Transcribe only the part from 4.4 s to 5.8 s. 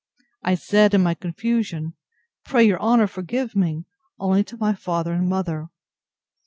to my father and mother.